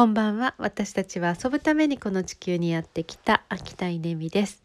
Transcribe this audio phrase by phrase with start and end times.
[0.00, 0.54] こんばんは。
[0.56, 4.62] 私たちは遊ぶためにこの地球にやってきた秋田稲美です。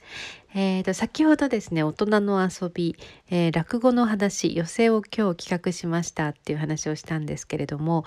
[0.54, 2.96] えーと、先ほどですね大人の遊び、
[3.30, 8.05] えー、落語の話寄席を今日企画しましたっていう話をしたんですけれども、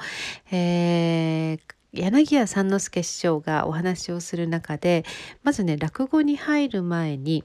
[0.51, 1.61] えー
[1.93, 5.05] 柳家三之助師匠がお話をする中で
[5.43, 7.45] まずね落語に入る前に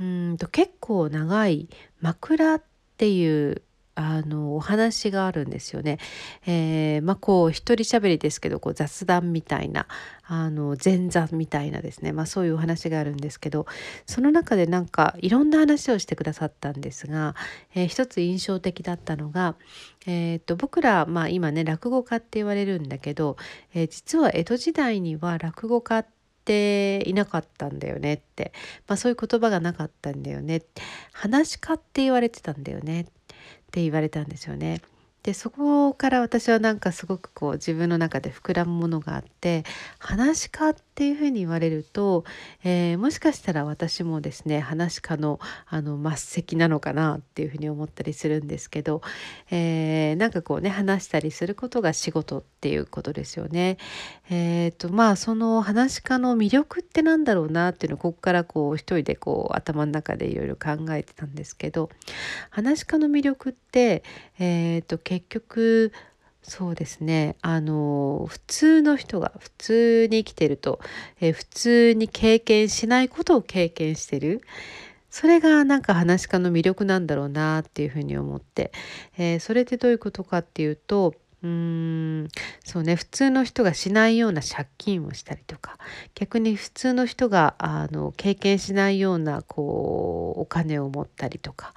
[0.00, 1.68] うんと結構長い
[2.00, 2.62] 枕っ
[2.96, 3.62] ていう
[3.96, 5.98] あのお話があるんですよね。
[6.46, 9.86] えー、まあこう一人喋りですけどこう雑談みたいな
[10.24, 13.66] あの前座みたいなですね、まあ、そういうお話があるんですけど
[14.06, 17.34] その中でなんかいろんな話をしてくださったんですが、
[17.74, 19.54] えー、一つ印象的だったのが、
[20.06, 23.36] えーと、僕ら、まあ、今ね落語家って言われるんだけど、
[23.72, 26.06] えー、実は江戸時代には落語家っ
[26.44, 28.52] ていなかったんだよねって、
[28.86, 30.62] まあ、そういう言葉がなかったんだよね。
[31.12, 33.15] 話し家って言われてたんだよねって。
[33.82, 34.80] 言われたんですよね。
[35.26, 39.64] でそこから私はなんかすごくこう自分の中で膨らむものがあって
[39.98, 42.24] 話し家っていうふうに言われると、
[42.62, 49.02] えー、もしかしたら私もですね話し家のあの末席なのかなっていうふうに思ったりするんですけど、
[49.50, 53.78] えー、なんかこうね話したりすることが仕事っていうことですよね。
[54.30, 61.90] えーとまあその話し家の魅力ってなんだろうなっていうのをここからこう一人でこう頭の中でいろいろ考えてたんですけど
[62.50, 64.04] 話し家の魅力って、
[64.38, 65.92] えーと結局
[66.42, 67.36] そうですね。
[67.42, 70.78] あの普通の人が普通に生きてると、
[71.20, 74.42] え、普通に経験しないことを経験してる。
[75.10, 78.70] それがなんか話し家の魅力なんだろうなっていうふうに思って、
[79.18, 81.14] えー、それってどういうことかっていうと
[81.46, 82.28] うーん。
[82.64, 82.96] そうね。
[82.96, 85.78] 普通の人がしないような借金をしたりとか。
[86.14, 91.74] 逆に普通の人があの経験しないようなこうお金を持ったりとか、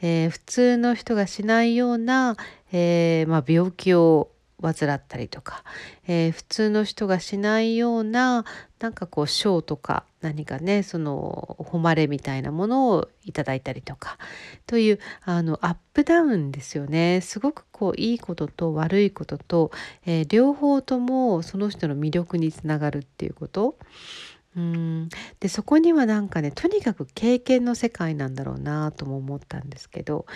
[0.00, 2.36] えー、普通の人がしないような、
[2.72, 4.30] えー、まあ、病気を
[4.62, 5.64] 患ったりとか、
[6.06, 8.44] えー、普通の人がしないような
[8.78, 14.18] なんかこう賞とか何かねその誉れみたいなものをいただいたりとか
[14.66, 17.20] というあのアップダウンですよね。
[17.20, 19.70] すごくこういいことと悪いことと、
[20.06, 23.76] えー、両方ともその人の魅力につながるっていうこと。
[24.56, 25.08] うん。
[25.40, 30.26] でそこにはなんかねとにかく経験の世界なんだろうなとも思ったんですけど、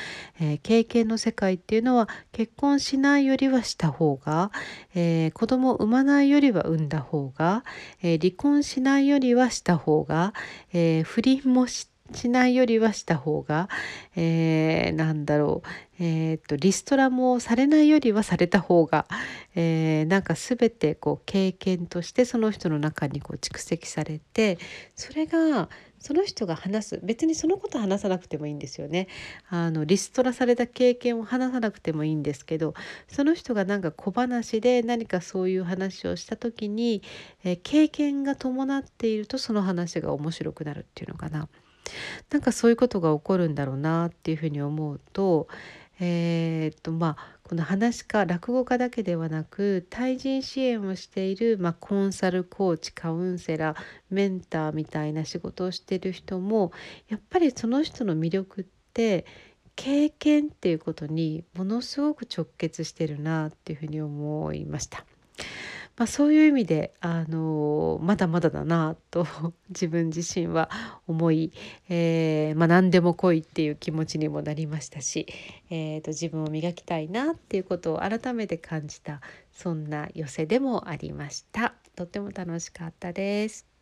[0.40, 4.52] えー、経験の世界っていうのは結婚しないよりはした方が、
[4.94, 7.64] えー、子供を産まないよりは産んだ方が、
[8.02, 10.32] えー、離婚しないよりはした方が、
[10.72, 13.68] え不倫もしてしないよりはした方が、
[14.14, 15.68] えー、なんだろう、
[15.98, 19.06] えー、っとリストラもされないよりはされた方が、
[19.54, 24.58] えー、なんか全てこう経験としてその人の中にこう蓄積されて
[24.94, 25.68] それが
[25.98, 29.08] その人が話す別にそのこと話さなくてもいいんですよね
[29.48, 32.74] あのリストラされた経験を話さなくてもいいんですけど
[33.08, 37.02] その人がなんか小話で何かそういう話をした時に、
[37.42, 41.48] えー、経験が伴っているとその話が面白くなるっていうのかな。
[42.30, 45.48] なんかそういうことが起こるんだろうなっていうふうに思うと
[45.98, 53.76] えー、っとまあこの話家落語家だけではなく対人支援をしている、まあ、コンサルコーチカウンセラー
[54.10, 56.72] メンターみたいな仕事をしてる人も
[57.08, 59.24] やっぱりその人の魅力って
[59.76, 65.04] 経験っていうことにものすごく直結してるなっていうふうに思いました。
[65.96, 69.26] まあ、そういう意味であのまだまだだなと
[69.70, 70.70] 自分自身は
[71.06, 71.52] 思い、
[71.88, 75.26] えー、まあ、何でも来いっていう気持ちにもなりましたし、
[75.70, 81.74] えーと、自分を磨きたいなっていうことを改めて感じたそんな寄せでもありました。
[81.94, 83.75] とっても楽しかったです。